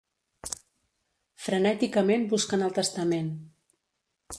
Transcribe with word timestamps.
Frenèticament 1.43 2.27
busquen 2.35 2.65
el 2.71 2.77
testament. 2.83 3.35